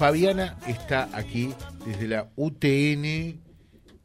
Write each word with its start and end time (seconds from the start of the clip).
Fabiana 0.00 0.56
está 0.66 1.10
aquí 1.12 1.50
desde 1.84 2.08
la 2.08 2.30
UTN 2.34 3.38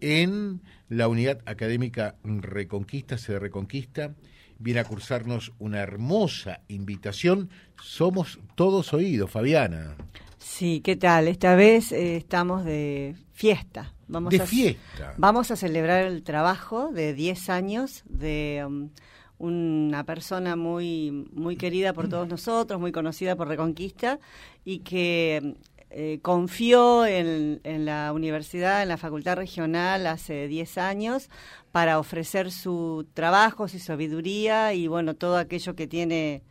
en 0.02 0.62
la 0.90 1.08
unidad 1.08 1.40
académica 1.46 2.18
Reconquista, 2.22 3.18
se 3.18 3.40
Reconquista. 3.40 4.14
Viene 4.60 4.82
a 4.82 4.84
cursarnos 4.84 5.54
una 5.58 5.80
hermosa 5.80 6.60
invitación. 6.68 7.50
Somos 7.82 8.40
todos 8.56 8.94
oídos, 8.94 9.32
Fabiana. 9.32 9.96
Sí, 10.38 10.82
¿qué 10.84 10.98
tal? 10.98 11.30
Esta 11.30 11.56
vez 11.56 11.94
eh, 11.94 12.18
estamos 12.18 12.66
de 12.66 13.16
fiesta. 13.32 13.94
Vamos 14.10 14.32
de 14.32 14.46
fiesta. 14.46 15.14
Vamos 15.18 15.50
a 15.52 15.56
celebrar 15.56 16.04
el 16.08 16.24
trabajo 16.24 16.92
de 16.92 17.14
10 17.14 17.50
años 17.50 18.04
de 18.10 18.66
um, 18.68 18.90
una 19.38 20.04
persona 20.04 20.58
muy, 20.58 21.30
muy 21.32 21.56
querida 21.56 21.94
por 21.94 22.10
todos 22.10 22.28
nosotros, 22.28 22.82
muy 22.82 22.92
conocida 22.92 23.38
por 23.38 23.48
Reconquista 23.48 24.20
y 24.66 24.80
que 24.80 25.56
eh, 25.98 26.20
confió 26.22 27.06
en, 27.06 27.62
la 27.86 28.12
universidad, 28.12 28.82
en 28.82 28.90
la 28.90 28.98
facultad 28.98 29.38
regional 29.38 30.08
hace 30.08 30.50
10 30.50 30.78
años 30.78 31.30
para 31.72 32.00
ofrecer 32.00 32.52
su 32.52 33.08
trabajo, 33.14 33.70
su 33.70 33.80
sabiduría 33.80 34.74
y 34.74 34.88
bueno, 34.88 35.14
todo 35.14 35.38
aquello 35.38 35.74
que 35.74 35.88
tiene 35.88 36.44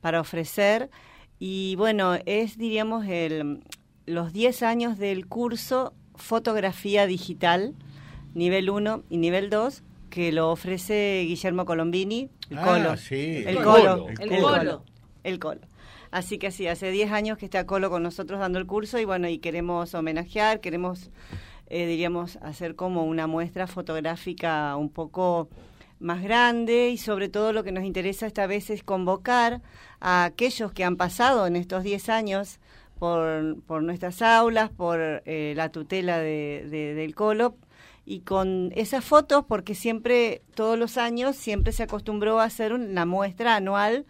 para 0.00 0.20
ofrecer. 0.20 0.88
Y 1.40 1.74
bueno, 1.74 2.16
es 2.26 2.56
diríamos 2.56 3.04
el, 3.08 3.64
los 4.06 4.32
10 4.32 4.62
años 4.62 4.98
del 4.98 5.26
curso 5.26 5.94
Fotografía 6.14 7.08
Digital, 7.08 7.74
nivel 8.34 8.70
1 8.70 9.02
y 9.10 9.16
nivel 9.16 9.50
2, 9.50 9.82
que 10.10 10.30
lo 10.30 10.52
ofrece 10.52 11.24
Guillermo 11.26 11.64
Colombini, 11.64 12.30
el 12.50 12.58
ah, 12.58 12.62
Colo. 12.62 12.94
El, 13.10 13.56
Colo. 13.64 14.06
El 14.20 14.40
Colo. 14.40 14.84
El 15.24 15.38
Colo. 15.40 15.60
Así 16.12 16.36
que 16.38 16.50
sí, 16.50 16.68
hace 16.68 16.90
10 16.90 17.10
años 17.10 17.38
que 17.38 17.46
está 17.46 17.64
Colo 17.64 17.88
con 17.88 18.02
nosotros 18.02 18.38
dando 18.38 18.58
el 18.58 18.66
curso 18.66 18.98
y 18.98 19.06
bueno, 19.06 19.28
y 19.28 19.38
queremos 19.38 19.94
homenajear, 19.94 20.60
queremos, 20.60 21.10
eh, 21.68 21.86
diríamos, 21.86 22.36
hacer 22.42 22.76
como 22.76 23.04
una 23.04 23.26
muestra 23.26 23.66
fotográfica 23.66 24.76
un 24.76 24.90
poco 24.90 25.48
más 26.00 26.22
grande 26.22 26.90
y 26.90 26.98
sobre 26.98 27.30
todo 27.30 27.54
lo 27.54 27.64
que 27.64 27.72
nos 27.72 27.84
interesa 27.84 28.26
esta 28.26 28.46
vez 28.46 28.68
es 28.68 28.84
convocar 28.84 29.62
a 30.00 30.24
aquellos 30.24 30.70
que 30.72 30.84
han 30.84 30.96
pasado 30.96 31.46
en 31.46 31.56
estos 31.56 31.82
10 31.82 32.10
años 32.10 32.60
por, 32.98 33.62
por 33.62 33.82
nuestras 33.82 34.20
aulas, 34.20 34.68
por 34.68 35.00
eh, 35.00 35.54
la 35.56 35.70
tutela 35.70 36.18
de, 36.18 36.94
del 36.94 37.14
Colo, 37.14 37.56
y 38.04 38.20
con 38.20 38.70
esas 38.74 39.02
fotos, 39.02 39.46
porque 39.48 39.74
siempre, 39.74 40.42
todos 40.54 40.78
los 40.78 40.98
años, 40.98 41.36
siempre 41.36 41.72
se 41.72 41.84
acostumbró 41.84 42.38
a 42.38 42.44
hacer 42.44 42.74
una 42.74 43.06
muestra 43.06 43.56
anual 43.56 44.04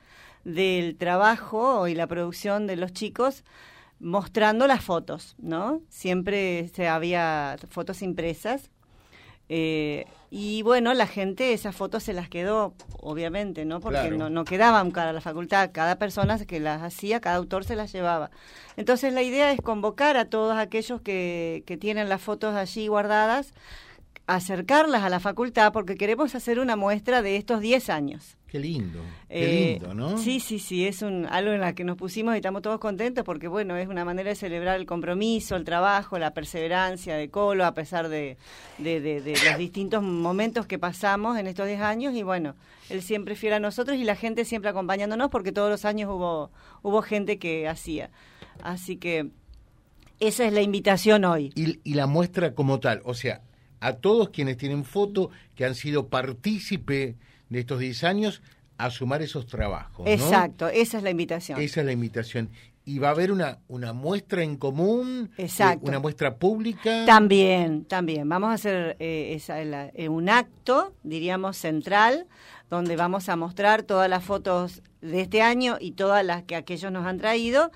del 0.45 0.97
trabajo 0.97 1.89
y 1.89 1.95
la 1.95 2.07
producción 2.07 2.67
de 2.67 2.77
los 2.77 2.93
chicos 2.93 3.45
mostrando 4.03 4.67
las 4.67 4.83
fotos, 4.85 5.37
¿no? 5.39 5.81
Siempre 5.89 6.69
se 6.75 6.89
había 6.89 7.57
fotos 7.71 8.03
impresas. 8.03 8.71
Eh, 9.49 10.07
y 10.31 10.63
bueno, 10.63 10.93
la 10.95 11.07
gente 11.07 11.53
esas 11.53 11.77
fotos 11.77 12.03
se 12.03 12.13
las 12.13 12.29
quedó, 12.29 12.75
obviamente, 12.99 13.65
¿no? 13.65 13.81
Porque 13.81 14.11
no, 14.11 14.29
no 14.29 14.45
quedaban 14.45 14.91
para 14.91 15.13
la 15.13 15.21
facultad, 15.21 15.71
cada 15.73 15.99
persona 15.99 16.39
que 16.45 16.59
las 16.59 16.83
hacía, 16.83 17.21
cada 17.21 17.37
autor 17.37 17.65
se 17.65 17.77
las 17.77 17.93
llevaba. 17.93 18.31
Entonces 18.77 19.13
la 19.13 19.23
idea 19.23 19.53
es 19.53 19.61
convocar 19.61 20.17
a 20.17 20.25
todos 20.25 20.57
aquellos 20.57 21.01
que, 21.01 21.63
que 21.67 21.77
tienen 21.77 22.09
las 22.09 22.23
fotos 22.23 22.55
allí 22.57 22.89
guardadas, 22.89 23.53
acercarlas 24.27 25.03
a 25.03 25.11
la 25.11 25.21
facultad 25.21 25.73
porque 25.73 25.97
queremos 25.97 26.35
hacer 26.35 26.59
una 26.59 26.75
muestra 26.75 27.23
de 27.23 27.37
estos 27.37 27.61
10 27.61 27.91
años. 27.91 28.37
Qué 28.53 28.59
lindo, 28.59 29.01
qué 29.31 29.71
eh, 29.71 29.73
lindo, 29.73 29.95
¿no? 29.95 30.19
Sí, 30.19 30.39
sí, 30.39 30.59
sí, 30.59 30.87
es 30.87 31.01
un, 31.01 31.25
algo 31.25 31.53
en 31.53 31.63
la 31.63 31.75
que 31.75 31.85
nos 31.85 31.97
pusimos 31.97 32.35
y 32.35 32.37
estamos 32.37 32.61
todos 32.61 32.79
contentos 32.79 33.25
porque, 33.25 33.49
bueno, 33.49 33.79
es 33.79 33.89
una 33.89 34.05
manera 34.05 34.29
de 34.29 34.37
celebrar 34.37 34.79
el 34.79 34.85
compromiso, 34.85 35.57
el 35.57 35.65
trabajo, 35.65 36.19
la 36.19 36.35
perseverancia 36.35 37.17
de 37.17 37.31
Colo 37.31 37.65
a 37.65 37.73
pesar 37.73 38.11
de, 38.11 38.37
de, 38.77 39.39
los 39.43 39.57
distintos 39.57 40.03
momentos 40.03 40.67
que 40.67 40.79
pasamos 40.79 41.39
en 41.39 41.47
estos 41.47 41.67
10 41.67 41.81
años 41.81 42.15
y, 42.15 42.25
bueno, 42.25 42.55
él 42.91 43.01
siempre 43.01 43.37
fiel 43.37 43.55
a 43.55 43.59
nosotros 43.59 43.97
y 43.97 44.05
la 44.05 44.17
gente 44.17 44.45
siempre 44.45 44.69
acompañándonos 44.69 45.31
porque 45.31 45.51
todos 45.51 45.71
los 45.71 45.87
años 45.87 46.11
hubo, 46.11 46.51
hubo 46.83 47.01
gente 47.01 47.39
que 47.39 47.67
hacía. 47.67 48.11
Así 48.63 48.99
que 48.99 49.31
esa 50.21 50.45
es 50.45 50.53
la 50.53 50.61
invitación 50.61 51.25
hoy. 51.25 51.53
Y, 51.55 51.81
y 51.85 51.95
la 51.95 52.07
muestra 52.07 52.55
como 52.55 52.81
tal, 52.81 53.01
o 53.07 53.15
sea, 53.15 53.41
a 53.81 53.95
todos 53.95 54.29
quienes 54.29 54.59
tienen 54.59 54.85
foto, 54.85 55.31
que 55.55 55.65
han 55.65 55.75
sido 55.75 56.09
partícipe 56.09 57.17
de 57.53 57.61
estos 57.61 57.79
10 57.79 58.05
años, 58.05 58.43
a 58.79 58.91
sumar 58.91 59.23
esos 59.23 59.47
trabajos. 59.47 60.07
Exacto, 60.09 60.69
esa 60.69 60.99
es 60.99 61.05
la 61.05 61.11
invitación. 61.11 61.61
Esa 61.61 61.81
es 61.81 61.87
la 61.87 61.93
invitación. 61.93 62.51
¿Y 62.85 62.99
va 62.99 63.09
a 63.09 63.11
haber 63.13 63.31
una, 63.31 63.59
una 63.69 63.93
muestra 63.93 64.43
en 64.43 64.57
común? 64.57 65.31
Exacto. 65.37 65.87
¿Una 65.89 66.01
muestra 66.01 66.37
pública? 66.37 67.05
También, 67.07 67.85
también. 67.85 68.29
Vamos 68.29 68.51
a 68.51 68.55
hacer 68.55 68.97
eh, 68.99 69.35
esa, 69.35 69.61
eh, 69.63 70.09
un 70.09 70.29
acto, 70.29 70.93
diríamos, 71.05 71.57
central, 71.57 72.27
donde 72.71 72.97
vamos 72.97 73.29
a 73.29 73.37
mostrar 73.37 73.83
todas 73.85 74.09
las 74.09 74.25
fotos 74.25 74.83
de 75.01 75.21
este 75.21 75.43
año 75.43 75.77
y 75.79 75.93
todas 75.93 76.25
las 76.25 76.43
que 76.43 76.57
aquellos 76.57 76.91
nos 76.91 77.07
han 77.07 77.19
traído 77.19 77.71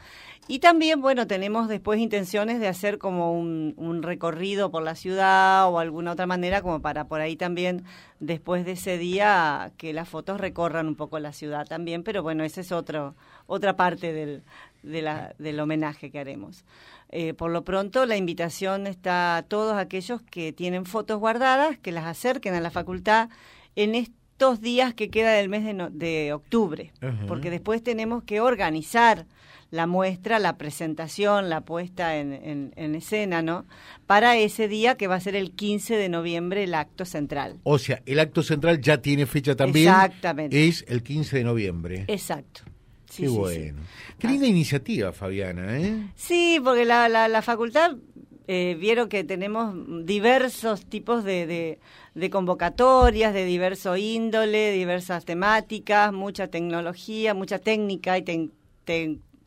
y 0.49 0.61
también, 0.61 1.01
bueno, 1.01 1.27
tenemos 1.27 1.67
después 1.67 1.99
intenciones 1.99 2.61
de 2.61 2.69
hacer 2.69 2.99
como 2.99 3.33
un, 3.33 3.75
un, 3.77 4.05
recorrido 4.05 4.71
por 4.71 4.85
la 4.85 4.95
ciudad 4.95 5.69
o 5.69 5.81
alguna 5.81 6.13
otra 6.13 6.27
manera, 6.27 6.63
como 6.63 6.81
para 6.81 7.09
por 7.09 7.21
ahí 7.21 7.35
también, 7.35 7.85
después 8.21 8.65
de 8.65 8.73
ese 8.73 8.97
día, 8.97 9.73
que 9.77 9.93
las 9.93 10.09
fotos 10.09 10.41
recorran 10.41 10.87
un 10.87 10.95
poco 10.95 11.19
la 11.19 11.33
ciudad 11.33 11.67
también, 11.67 12.05
pero 12.05 12.23
bueno, 12.23 12.45
esa 12.45 12.61
es 12.61 12.71
otro, 12.71 13.17
otra 13.49 13.75
parte 13.75 14.13
del, 14.13 14.45
de 14.87 15.03
la, 15.03 15.35
del 15.39 15.61
homenaje 15.61 16.11
que 16.11 16.19
haremos. 16.19 16.65
Eh, 17.11 17.35
por 17.35 17.51
lo 17.51 17.65
pronto, 17.65 18.07
la 18.07 18.17
invitación 18.17 18.87
está 18.87 19.37
a 19.37 19.43
todos 19.43 19.77
aquellos 19.77 20.23
que 20.23 20.53
tienen 20.53 20.87
fotos 20.87 21.19
guardadas, 21.19 21.79
que 21.79 21.93
las 21.93 22.07
acerquen 22.07 22.55
a 22.55 22.61
la 22.61 22.71
facultad 22.71 23.29
en 23.75 23.95
estos 23.95 24.61
días 24.61 24.95
que 24.95 25.11
queda 25.11 25.33
del 25.33 25.49
mes 25.49 25.65
de, 25.65 25.89
de 25.91 26.33
octubre, 26.33 26.93
porque 27.27 27.51
después 27.51 27.83
tenemos 27.83 28.23
que 28.25 28.41
organizar 28.41 29.27
la 29.71 29.87
muestra, 29.87 30.39
la 30.39 30.57
presentación, 30.57 31.49
la 31.49 31.63
puesta 31.63 32.17
en, 32.17 32.73
en, 32.77 32.95
escena, 32.95 33.43
¿no? 33.43 33.67
Para 34.07 34.37
ese 34.37 34.69
día 34.69 34.97
que 34.97 35.07
va 35.09 35.17
a 35.17 35.21
ser 35.21 35.35
el 35.35 35.53
15 35.53 35.97
de 35.97 36.09
noviembre, 36.09 36.65
el 36.65 36.75
acto 36.75 37.05
central. 37.05 37.59
O 37.65 37.79
sea, 37.79 38.03
el 38.07 38.21
acto 38.21 38.43
central 38.43 38.81
ya 38.81 38.99
tiene 39.03 39.27
fecha 39.27 39.57
también. 39.57 39.89
Exactamente. 39.89 40.69
Es 40.69 40.85
el 40.89 41.03
15 41.03 41.39
de 41.39 41.45
noviembre. 41.45 42.05
Exacto. 42.07 42.63
Qué 43.15 43.29
bueno. 43.29 43.83
Qué 44.19 44.29
linda 44.29 44.47
iniciativa, 44.47 45.13
Fabiana, 45.13 45.79
¿eh? 45.79 46.11
Sí, 46.15 46.61
porque 46.63 46.85
la, 46.85 47.09
la, 47.09 47.43
facultad 47.43 47.97
eh, 48.49 48.77
vieron 48.79 49.09
que 49.09 49.25
tenemos 49.25 49.75
diversos 50.05 50.87
tipos 50.87 51.25
de, 51.25 51.79
de, 52.15 52.31
convocatorias, 52.31 53.33
de 53.35 53.45
diverso 53.45 53.97
índole, 53.97 54.73
diversas 54.73 55.25
temáticas, 55.25 56.13
mucha 56.13 56.49
tecnología, 56.49 57.35
mucha 57.35 57.59
técnica 57.59 58.19
y 58.19 58.25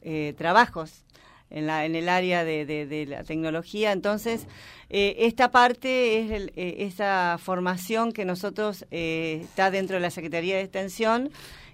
eh, 0.01 0.33
trabajos 0.37 1.05
en, 1.49 1.67
la, 1.67 1.85
en 1.85 1.95
el 1.95 2.09
área 2.09 2.43
de, 2.43 2.65
de, 2.65 3.05
la 3.05 3.23
tecnología. 3.23 3.91
Entonces, 3.91 4.47
eh, 4.89 5.15
esta 5.19 5.51
parte 5.51 6.19
es 6.19 6.51
eh, 6.55 6.75
esa 6.79 7.37
formación 7.39 8.11
que 8.11 8.25
nosotros 8.25 8.85
está 8.91 9.71
dentro 9.71 9.95
de 9.95 10.01
la 10.01 10.11
Secretaría 10.11 10.55
de 10.55 10.61
Extensión 10.61 11.31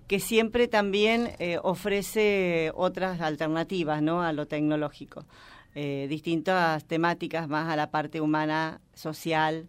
que 0.08 0.20
siempre 0.20 0.68
también 0.68 1.32
ofrece 1.64 2.72
otras 2.76 3.22
alternativas 3.22 4.02
¿no? 4.02 4.22
a 4.22 4.34
lo 4.34 4.48
tecnológico, 4.48 5.26
distintas 5.74 6.86
temáticas 6.86 7.48
más 7.48 7.70
a 7.72 7.76
la 7.76 7.90
parte 7.90 8.22
humana, 8.22 8.82
social, 8.94 9.68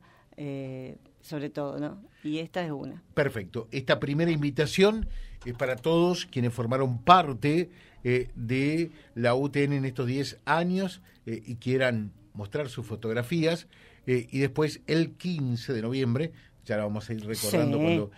sobre 1.27 1.51
todo, 1.51 1.79
¿no? 1.79 1.99
Y 2.23 2.39
esta 2.39 2.65
es 2.65 2.71
una. 2.71 3.03
Perfecto. 3.15 3.69
Esta 3.71 4.01
primera 4.01 4.31
invitación 4.31 5.09
es 5.45 5.55
para 5.55 5.77
todos 5.77 6.27
quienes 6.27 6.53
formaron 6.53 6.99
parte 6.99 7.71
eh, 8.05 8.29
de 8.35 8.91
la 9.15 9.35
UTN 9.35 9.73
en 9.73 9.85
estos 9.85 10.07
10 10.07 10.39
años 10.45 11.03
eh, 11.27 11.43
y 11.45 11.57
quieran 11.57 12.13
mostrar 12.35 12.69
sus 12.69 12.87
fotografías. 12.87 13.69
Eh, 14.07 14.27
y 14.31 14.39
después 14.41 14.81
el 14.87 15.13
15 15.13 15.73
de 15.73 15.83
noviembre, 15.83 16.33
ya 16.65 16.77
la 16.77 16.85
vamos 16.85 17.09
a 17.09 17.15
ir 17.15 17.25
recordando 17.25 17.79
cuando 17.79 18.11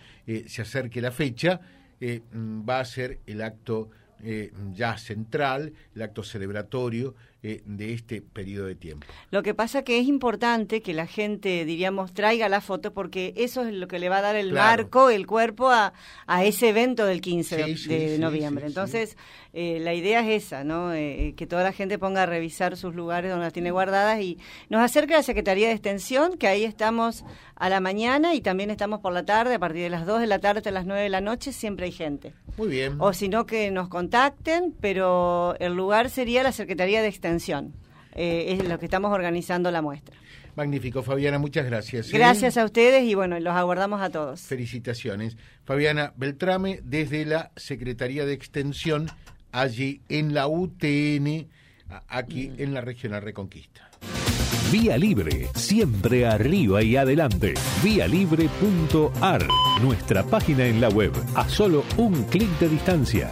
se 0.47 0.61
acerque 0.61 1.01
la 1.01 1.11
fecha, 1.11 1.61
va 2.01 2.79
a 2.79 2.85
ser 2.85 3.19
el 3.25 3.41
acto 3.41 3.89
ya 4.73 4.97
central, 4.97 5.73
el 5.95 6.01
acto 6.01 6.23
celebratorio 6.23 7.15
eh, 7.41 7.61
de 7.63 7.93
este 7.93 8.21
periodo 8.21 8.65
de 8.65 8.75
tiempo. 8.75 9.07
Lo 9.31 9.43
que 9.43 9.53
pasa 9.53 9.83
que 9.83 9.97
es 9.97 10.07
importante 10.07 10.81
que 10.81 10.93
la 10.93 11.07
gente, 11.07 11.63
diríamos, 11.63 12.13
traiga 12.13 12.49
la 12.49 12.59
foto 12.59 12.91
porque 12.93 13.33
eso 13.37 13.63
es 13.63 13.73
lo 13.73 13.87
que 13.87 13.97
le 13.97 14.09
va 14.09 14.17
a 14.17 14.21
dar 14.21 14.35
el 14.35 14.51
marco, 14.51 15.09
el 15.09 15.25
cuerpo 15.25 15.69
a, 15.69 15.93
a, 16.27 16.43
ese 16.43 16.67
evento 16.67 17.05
del 17.05 17.21
15 17.21 17.55
de, 17.87 18.17
noviembre. 18.19 18.65
Entonces, 18.65 19.15
eh, 19.53 19.79
la 19.79 19.93
idea 19.93 20.19
es 20.19 20.43
esa, 20.43 20.65
¿no? 20.65 20.93
Eh, 20.93 21.33
que 21.37 21.47
toda 21.47 21.63
la 21.63 21.71
gente 21.71 21.97
ponga 21.97 22.23
a 22.23 22.25
revisar 22.25 22.75
sus 22.75 22.93
lugares 22.93 23.31
donde 23.31 23.45
las 23.45 23.53
tiene 23.53 23.71
guardadas 23.71 24.19
y 24.19 24.37
nos 24.67 24.81
acerque 24.81 25.13
a 25.13 25.17
la 25.19 25.23
Secretaría 25.23 25.69
de 25.69 25.75
Extensión, 25.75 26.37
que 26.37 26.47
ahí 26.47 26.65
estamos 26.65 27.23
a 27.55 27.69
la 27.69 27.79
mañana 27.79 28.35
y 28.35 28.41
también 28.41 28.69
estamos 28.69 28.99
por 28.99 29.13
la 29.13 29.23
tarde, 29.23 29.55
a 29.55 29.59
partir 29.59 29.83
de 29.83 29.89
las 29.89 30.05
2 30.05 30.19
de 30.19 30.27
la 30.27 30.39
tarde 30.39 30.59
hasta 30.59 30.71
las 30.71 30.85
9 30.85 31.03
de 31.03 31.09
la 31.09 31.21
noche, 31.21 31.53
siempre 31.53 31.85
hay 31.85 31.93
gente. 31.93 32.33
Muy 32.57 32.67
bien. 32.67 32.97
O 32.99 33.13
si 33.13 33.29
no, 33.29 33.45
que 33.45 33.71
nos 33.71 33.87
contacten, 33.87 34.75
pero 34.81 35.55
el 35.59 35.73
lugar 35.73 36.09
sería 36.09 36.43
la 36.43 36.51
Secretaría 36.51 37.01
de 37.01 37.07
Extensión 37.07 37.28
eh, 38.15 38.57
es 38.59 38.67
lo 38.67 38.79
que 38.79 38.85
estamos 38.85 39.11
organizando 39.11 39.71
la 39.71 39.81
muestra. 39.81 40.15
Magnífico, 40.55 41.03
Fabiana, 41.03 41.39
muchas 41.39 41.65
gracias. 41.65 42.09
¿eh? 42.09 42.17
Gracias 42.17 42.57
a 42.57 42.65
ustedes 42.65 43.03
y 43.03 43.15
bueno, 43.15 43.39
los 43.39 43.53
aguardamos 43.53 44.01
a 44.01 44.09
todos. 44.09 44.41
Felicitaciones. 44.41 45.37
Fabiana 45.63 46.13
Beltrame, 46.17 46.81
desde 46.83 47.25
la 47.25 47.51
Secretaría 47.55 48.25
de 48.25 48.33
Extensión, 48.33 49.09
allí 49.51 50.01
en 50.09 50.33
la 50.33 50.47
UTN, 50.47 51.47
aquí 52.07 52.49
mm. 52.49 52.61
en 52.61 52.73
la 52.73 52.81
Regional 52.81 53.21
Reconquista. 53.21 53.89
Vía 54.71 54.97
Libre, 54.97 55.47
siempre 55.55 56.27
arriba 56.27 56.83
y 56.83 56.95
adelante. 56.95 57.53
Vialibre.ar, 57.83 59.47
nuestra 59.81 60.23
página 60.23 60.65
en 60.65 60.81
la 60.81 60.89
web, 60.89 61.11
a 61.35 61.47
solo 61.49 61.83
un 61.97 62.23
clic 62.25 62.49
de 62.59 62.69
distancia 62.69 63.31